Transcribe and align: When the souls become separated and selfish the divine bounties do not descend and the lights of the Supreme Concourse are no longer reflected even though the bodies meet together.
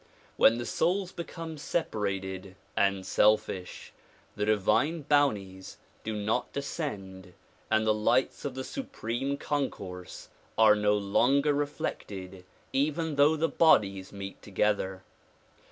When 0.35 0.57
the 0.57 0.65
souls 0.65 1.11
become 1.11 1.59
separated 1.59 2.55
and 2.75 3.05
selfish 3.05 3.93
the 4.35 4.45
divine 4.47 5.03
bounties 5.03 5.77
do 6.03 6.15
not 6.15 6.51
descend 6.53 7.33
and 7.69 7.85
the 7.85 7.93
lights 7.93 8.43
of 8.43 8.55
the 8.55 8.63
Supreme 8.63 9.37
Concourse 9.37 10.29
are 10.57 10.75
no 10.75 10.97
longer 10.97 11.53
reflected 11.53 12.45
even 12.73 13.15
though 13.15 13.35
the 13.35 13.47
bodies 13.47 14.11
meet 14.11 14.41
together. 14.41 15.03